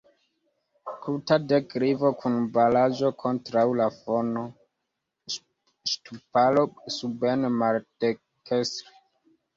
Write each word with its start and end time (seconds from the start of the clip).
Kruta 1.01 1.35
deklivo 1.51 2.09
kun 2.21 2.39
baraĵo 2.55 3.11
kontraŭ 3.25 3.65
la 3.81 3.87
fono; 3.97 4.45
ŝtuparo 5.93 6.65
suben 6.97 7.49
maldekstre. 7.61 8.65